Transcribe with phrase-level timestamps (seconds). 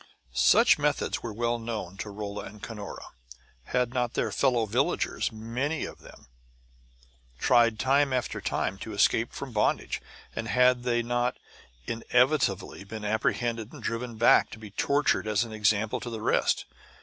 [0.33, 3.05] Such methods were well known to Rolla and Cunora.
[3.65, 6.25] Had not their fellow villagers, many of them,
[7.37, 10.01] tried time after time to escape from bondage?
[10.35, 11.37] And had they not
[11.85, 16.65] inevitably been apprehended and driven back, to be tortured as an example to the rest?